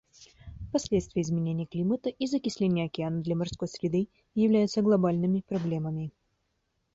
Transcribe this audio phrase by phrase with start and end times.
[0.73, 6.11] Последствия изменения климата и закисления океана для морской среды являются глобальными проблемами.